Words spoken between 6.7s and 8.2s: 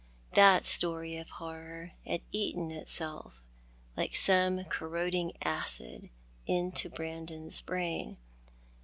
Brandon's brain.